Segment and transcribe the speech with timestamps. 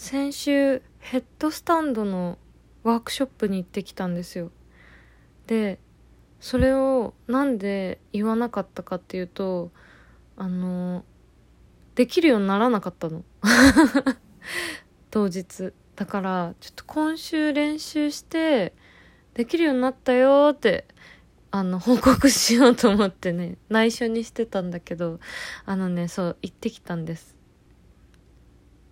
[0.00, 2.38] 先週ヘッドスタンドの
[2.84, 4.52] ワークショップに行ってきたんですよ。
[5.48, 5.80] で
[6.38, 9.72] それをなんで言わなかったかっていうと
[10.36, 11.04] あの
[11.96, 13.24] できるようにならなかったの。
[15.10, 15.72] 当日。
[15.96, 18.74] だからちょっと今週練習して
[19.34, 20.86] できるようになったよって
[21.50, 25.18] あの報告しようと思ってね内緒にしてたんだけど
[25.66, 27.37] あのねそう行ってきたんです。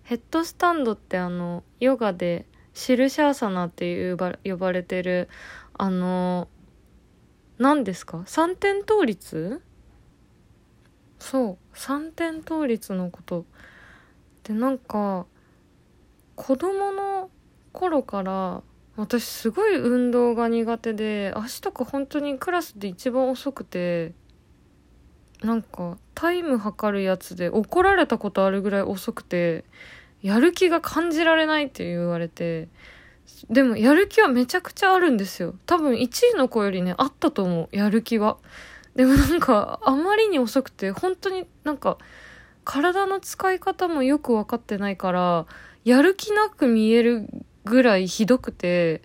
[0.07, 5.27] ヘッドスタンドってあのヨガでシルシャーサナっていう呼ばれてる
[5.73, 6.47] あの
[7.57, 8.23] 何ですか？
[8.25, 9.61] 三点倒立？
[11.19, 13.45] そう三点倒立のこと。
[14.45, 15.25] でなんか
[16.35, 17.29] 子供の
[17.73, 18.63] 頃から
[18.95, 24.13] 私すごい運動が苦手で足とか本当にクラスで一番遅くて
[25.41, 29.63] なんかタイム測るやつで怒られたことあるぐらい遅くて
[30.21, 32.67] やる気が感じられないって言われて
[33.49, 35.53] でもやる気はめちゃくちゃあるんですよ。
[35.65, 38.37] 多分1位の子よりねあったと思うやる気は。
[38.95, 41.97] でもなんかあまりに遅くて本当になんか
[42.63, 45.45] 体の使い方もよく分かってないから
[45.85, 47.27] やる気なく見える
[47.63, 49.01] ぐらいひどくて、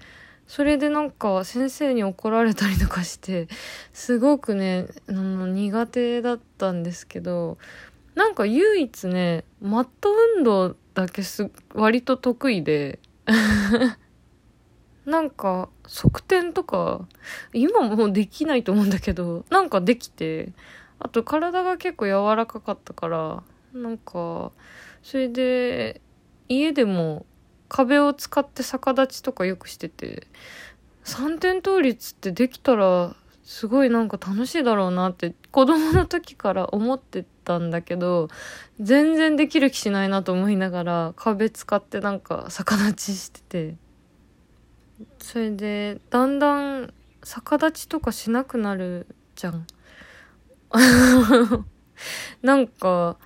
[0.46, 3.48] それでなんか先生に怒られたりとかして、
[3.92, 7.58] すごくね、あの苦手だったんですけど、
[8.14, 12.98] なんか唯一ね、マット運動だけす、割と得意で、
[15.06, 17.08] なんか、側転とか、
[17.52, 20.52] 今もうできないと思うんだけど、なんかできて、
[20.98, 24.52] あと体が結構柔らかかったから、なんか、
[25.02, 26.00] それで、
[26.48, 27.24] 家でも
[27.72, 30.26] 壁を使って逆立ちとかよくしてて、
[31.04, 38.28] 三点倒立ってできたら、すごいなんか楽しいだろうなって子供の時から思ってたんだけど、
[38.78, 43.76] 全然できる気しないなと思いながら壁使ってなんか逆立ちしてて。
[45.18, 46.92] それで、だんだん
[47.24, 49.66] 逆立ちとかしなくなるじゃん。
[52.42, 53.16] なんか、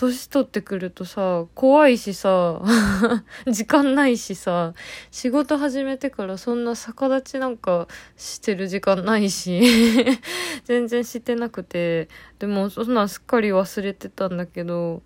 [0.00, 2.62] 年取ってくるとさ、怖いしさ、
[3.46, 4.72] 時間ないしさ、
[5.10, 9.60] 仕事始めてからそんな逆立ちなんかしてる時間ないし、
[10.64, 12.08] 全然してなくて、
[12.38, 15.02] でもそんなんすっかり忘れてたんだけど、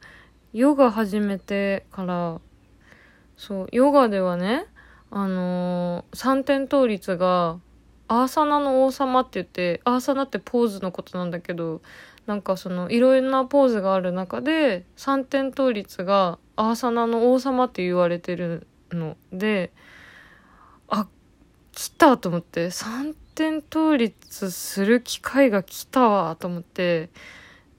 [0.52, 2.40] ヨガ始めてから、
[3.36, 4.66] そう、ヨガではね、
[5.10, 7.58] あのー、三点倒立が、
[8.06, 11.82] アーサナの王様って言って、アーサナってポーズのことなんだけど、
[12.26, 19.72] なんかそのいろいろなポーズがある中で三点倒立がアーサナの王様って言われてるので
[20.88, 21.06] あ
[21.72, 27.10] 来たと思って三点倒立する機会が来たわと思って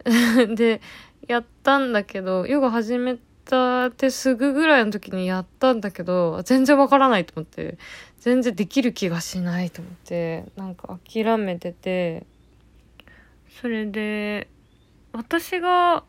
[0.55, 0.81] で
[1.27, 7.77] やったんだけどヨガ始めたってすぐぐらいの時にやったんだけど全然わからないと思って
[8.19, 12.25] 全然できる気がしないと思ってなんか諦めてて
[13.61, 14.47] それで、
[15.13, 16.03] 私が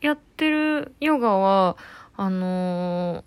[0.00, 1.76] やってるヨガは、
[2.16, 3.24] あの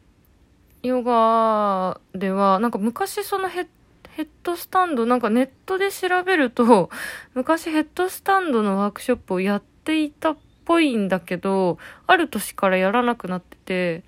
[0.83, 3.67] ー、ヨガでは、なんか昔そのヘッ
[4.15, 6.89] ヘッドスタンド、なんかネットで調べると、
[7.35, 14.03] 昔ヘッドスタンドのワークショップをやっていたっぽいんだけど、ある年からやらなくなってて、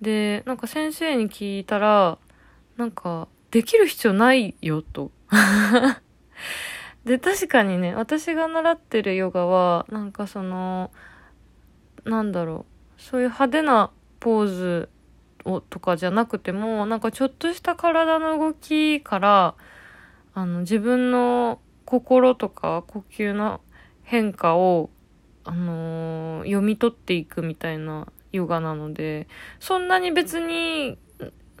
[0.00, 2.18] で、なんか先生に聞いたら、
[2.76, 5.10] なんか、できる必要ないよ、と。
[7.04, 10.90] で、確かにね、私が習ってるヨガは、なんかその、
[12.04, 12.66] なんだろ
[12.98, 14.88] う、そういう派手なポーズ
[15.44, 19.54] をとかじゃなくても、なんかちょっとした体の動きから、
[20.34, 23.60] あの、自分の心とか呼吸の
[24.02, 24.90] 変化を、
[25.44, 29.28] あのー、読み取っていくみたいなヨガなので、
[29.60, 30.98] そんなに別に、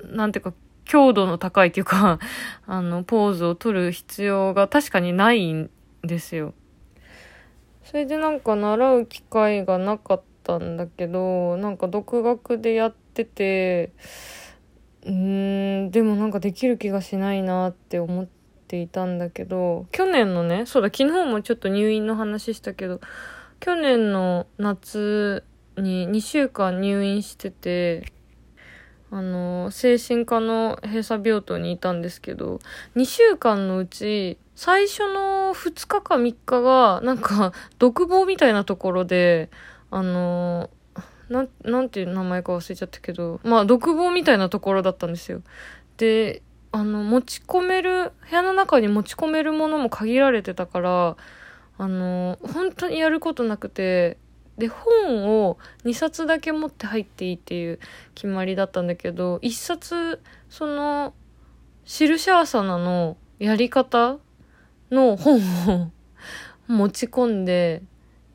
[0.04, 0.52] なんていうか、
[0.88, 2.18] 強度の高いっていうか、
[2.66, 5.70] あの、ポーズを取る必要が確かにないん
[6.02, 6.54] ですよ。
[7.84, 13.92] それでなんか習う機会がなかったんだけど、なんか独学でやってて、
[15.04, 18.26] うーん、でもなんかできる気がしないなって思っ
[18.66, 23.00] ていたんだけど、去年のね、そうだ、昨日もちょっと入院の話したけど、
[23.60, 25.44] 去年の夏
[25.76, 28.12] に2週間入院してて、
[29.10, 32.60] あの、精神科の閉鎖病棟にいたんですけど、
[32.94, 39.48] 2週間のうち、最初の2日か3日が、なんか、 独房みたいなところで、
[39.90, 40.68] あの、
[41.30, 45.42] なん、なんていう名前か忘れちゃったけど、まあ、独房みたいなところだったんですよ。
[45.96, 51.16] で、あの、持ち込める、部屋の中に持ち込めるものも限られてたから、
[51.78, 54.18] あの、本当にやることなくて、
[54.58, 57.78] で本を2冊だけ持って入っていいっていう
[58.14, 60.20] 決まりだったんだけど1冊
[60.50, 61.14] その
[61.84, 64.18] シルシャーサナのやり方
[64.90, 65.90] の本を
[66.66, 67.82] 持ち込んで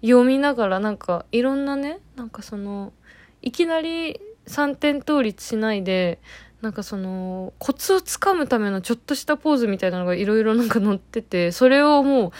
[0.01, 2.93] 読みながらなんかいろんなねなんかその
[3.41, 6.19] いきなり3点倒立しないで
[6.61, 12.31] なんかそのコツをつかむためのちょっとしたポーズみたいなのがいろいろなんか載っててそれをもう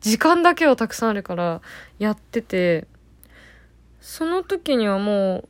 [0.00, 1.62] 時間だけはたくさんあるから
[1.98, 2.86] やってて
[4.06, 5.48] その時にはもう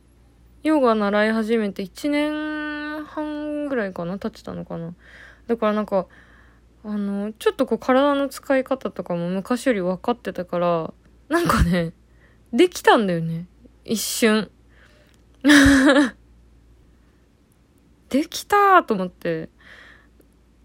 [0.63, 4.93] ヨガ習い始めて1年半ぐらいかな経ってたのかな。
[5.47, 6.07] だからなんか
[6.85, 10.93] あのちょっとこう体の使い方とかも昔より分かってたから
[11.27, 11.91] なんかね
[12.53, 13.45] できたんだよね。
[13.83, 14.49] 一瞬。
[18.07, 19.49] できたと思って。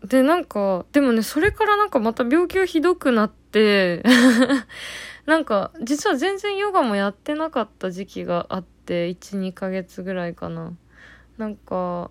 [0.04, 4.04] で、なんか、でもね、それからなんかまた病気がひどくなって
[5.30, 10.72] なんか、実は全然ヨガもやってなかった時期があって、1、2ヶ月ぐらいかな。
[11.38, 12.10] なんか、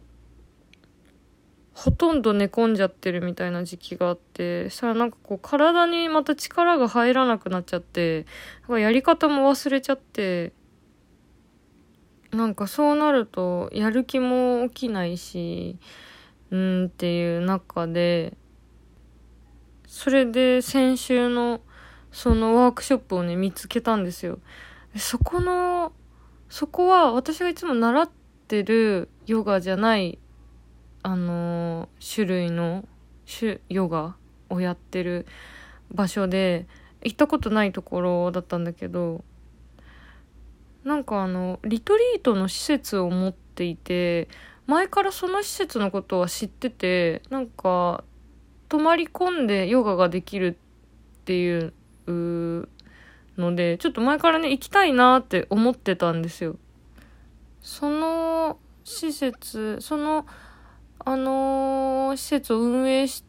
[1.74, 8.26] ほとんど寝込んじゃってるみたいな時期があって、そしたらなんかこう体にまた力が入らなくなっちゃって、
[8.70, 10.54] やり方も忘れちゃって、
[12.32, 15.78] なんかそうなるとやる気も起きないし
[16.52, 18.38] うんっていう中で
[19.88, 21.62] それで先週の
[22.12, 24.40] そのワークショップをね見つけたんですよ。
[24.96, 25.94] そこの
[26.50, 28.10] そこは私がいつも習っ
[28.48, 30.18] てるヨガじゃない
[31.04, 32.86] あの種類の
[33.70, 34.16] ヨガ
[34.50, 35.28] をやってる
[35.94, 36.68] 場所で
[37.04, 39.24] 行ったことないところだったんだけど
[40.84, 44.28] なんかあのリトリートの施設を持っていて
[44.66, 48.04] 前からその施設のことは知っててなんか
[48.70, 50.58] 泊まり込んでヨガができる
[51.22, 51.74] っていう
[52.10, 52.70] う
[53.38, 56.58] のでちょっと前からね行きたいなって思ってたんですよ。
[57.62, 60.26] その施設その
[61.06, 63.24] あのー、施設を運営し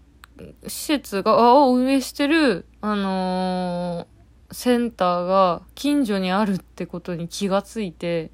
[0.66, 4.20] 施設がを運営してるあのー
[4.52, 8.30] センターが近所にあるってことに気がついて、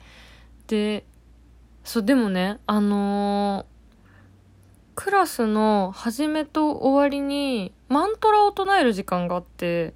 [0.67, 1.05] で、
[1.85, 3.65] そう、でもね、あのー、
[4.95, 9.95] クラスの始めと終わりにマントラを唱える時間があって、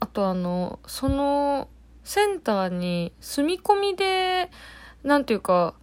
[0.00, 1.68] あとあの、その
[2.04, 4.50] センターに住み込みで、
[5.02, 5.74] なんていうか、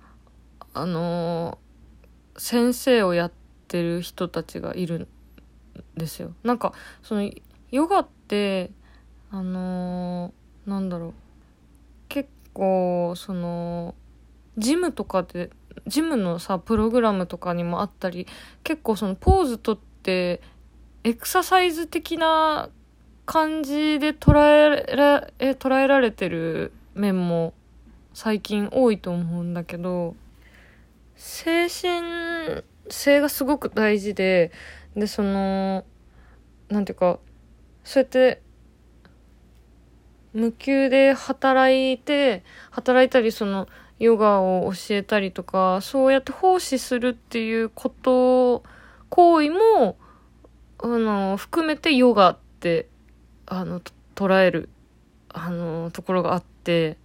[0.74, 1.58] あの、
[2.38, 3.32] 先生をやっ
[3.68, 5.08] てる人たちがいるん
[5.98, 6.34] ですよ。
[6.44, 6.74] なんか、
[7.04, 7.30] その、
[7.72, 8.72] ヨガって、
[9.32, 10.34] あの、
[10.66, 11.14] なんだろう
[12.10, 13.96] 結構その
[14.58, 15.50] ジムとかで
[15.88, 18.28] ジムのさプログラムとかにもあったり
[18.64, 20.42] 結構そのポーズとって
[21.04, 22.70] エクササイズ的な
[23.26, 27.54] 感じで捉えらえ捉えられてる面も
[28.14, 30.16] 最近多いと思うんだけど
[31.16, 34.52] 精神性がすごく大事で
[34.96, 35.86] でその
[36.70, 37.20] なんていうか
[37.84, 38.42] そうやって
[40.36, 43.70] 無給で働いて、働いたりその
[44.00, 48.62] ヨガを教えたりとか、そうやって奉仕するっていうこと、
[49.08, 49.98] 行為も、
[50.80, 52.90] あの、含めてヨガって、
[53.46, 53.82] あの、
[54.16, 54.70] 捉える、
[55.30, 56.98] あの、ところがあって、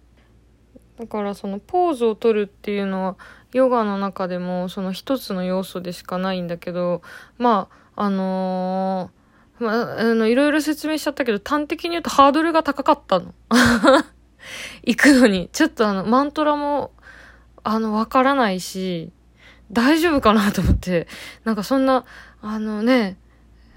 [0.97, 3.17] だからそのポーズを取るっていうのは、
[3.53, 7.01] ヨガの中でもその一つの要素でしかないんだけど、
[7.37, 9.21] まあ、あのー
[9.61, 13.33] まあ、あの、いろいろ説明しちゃったけど、端的に言うとハードルが高かったの。
[14.83, 15.49] 行くのに。
[15.53, 16.91] ちょっとあの、マントラも、
[17.63, 19.11] あの、わからないし、
[19.71, 21.07] 大丈夫かなと思って、
[21.43, 22.05] なんかそんな、
[22.41, 23.17] あのね、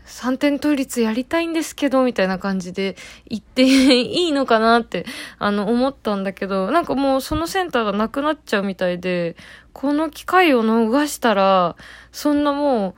[0.06, 2.96] 3点倒立やりたいんですけど、みたいな感じで
[3.26, 5.06] 行っていいのかなって、
[5.38, 9.36] あの、思ったんだけど、なんかもうそのセンターがなくなっちゃうみたいで、
[9.72, 11.76] この機会を逃したら、
[12.12, 12.94] そんなもう、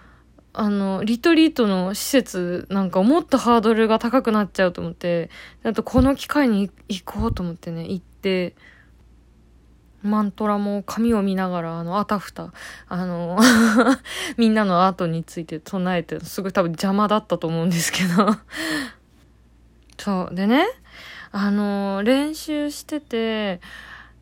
[0.53, 5.31] あの、リトリートの施設なんかもっとハードルが高くなっちゃうと思って、
[5.65, 8.55] あとこの機会に行こうと思ってね、行って、
[10.07, 12.53] マントラも紙を見ながら、あの、あたふた、
[12.89, 13.39] あの
[14.39, 18.37] みんなのアートについて唱えて、すごい多分邪魔だったと思うんですけど
[19.99, 20.35] そう。
[20.35, 20.67] でね、
[21.33, 23.61] あの、練習してて、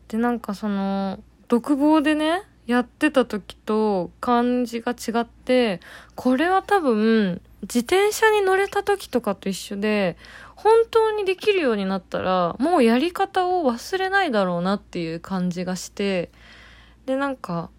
[0.09, 5.79] で、なんかその、独房でね、やってた時と感じが違って、
[6.15, 10.17] これは多分、自転車に乗れた時とかと一緒で、
[10.65, 16.31] 本当にできるようになったら、もうやり方を忘れないだろうなっていう感じがして、
[17.05, 17.69] で、なんか、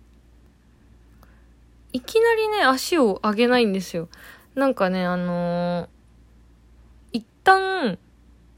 [1.93, 4.09] いきなりね、足を上げないんですよ。
[4.55, 5.89] なんかね、あのー、
[7.11, 7.99] 一旦、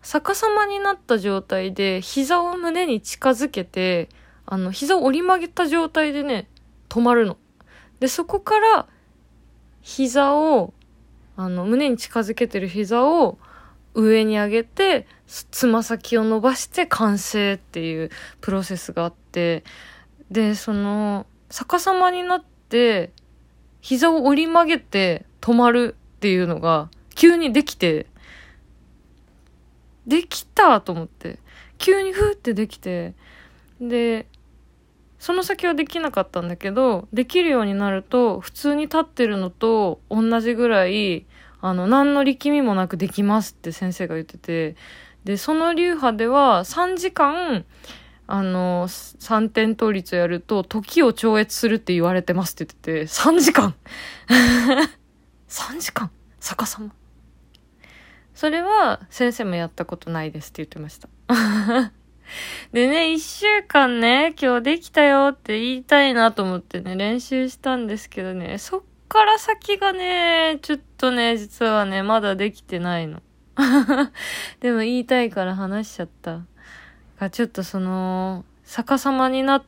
[0.03, 4.11] 逆さまになった状態で膝を胸に近づけて、
[4.45, 6.51] あの、膝を折り曲げた状態でね、
[6.91, 7.39] 止まるの。
[7.99, 8.89] で、そこから
[9.81, 10.75] 膝を、
[11.35, 13.39] あの、胸に近づけてる膝を
[13.99, 19.65] 上に上げて、つま先を伸ばして完成っていうプロセスがあって、
[20.31, 23.13] で、その、逆さまになって、
[23.81, 28.07] 膝を折り曲げて止まるっていうのが急にできて、
[30.07, 31.39] できたと思って、
[31.79, 33.15] 急にふーってできて、
[33.81, 34.27] で、
[35.19, 41.27] その先はできなかったんだけど、できるようになると、普通に立ってるのと同じぐらい、
[41.61, 44.77] あの、何の力みもなくできますって先生が言ってて、
[45.25, 47.65] で、その流派では3時間、
[48.27, 53.75] あの、3点倒立をやると、時を超越するって言われてますって言ってて、3時間
[55.49, 56.11] !3 時間？
[56.41, 56.93] 逆さま。
[58.35, 61.09] それは先生もやったことないですって言ってました。
[62.73, 73.23] でね、一週間ね、今日できたよって言いたいなと思ってね、練習したんですけどね、そっから先がね、ちょっとね、実はね、まだできてないの。
[74.61, 76.43] でも言いたいから話しちゃった。
[77.19, 79.65] がちょっとその、逆さまになっ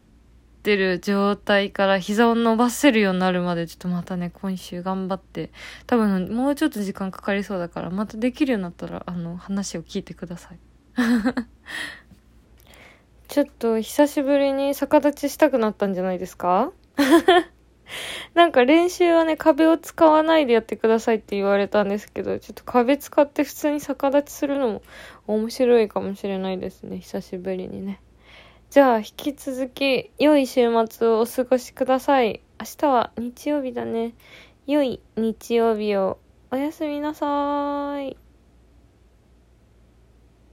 [0.62, 5.50] てる状態から膝を伸ばせるようになるまでちょっとまたね、今週頑張って、
[5.86, 10.58] 多分もうちょっと時間かかりそうだから、またできるようになったら、あの、話を聞いてください。
[13.28, 16.72] ちょっと久しぶりに逆立ちしたくなったんじゃないですか？
[18.34, 24.82] なんか練習はね、壁を使わないでやってくださいって言われたんですけど、ちょっと壁使って普通に逆立ちするのも
[25.26, 26.98] 面白いかもしれないですね。
[26.98, 28.00] 久しぶりにね。
[28.70, 32.40] じゃあ、引き続き、良い週末をお過ごしください。
[32.60, 34.14] 明日は日曜日だね。
[34.66, 36.18] 良い日曜日を
[36.52, 38.29] おやすみなさーい。